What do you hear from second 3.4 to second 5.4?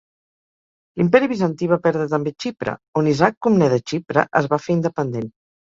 Comnè de Xipre es va fer independent.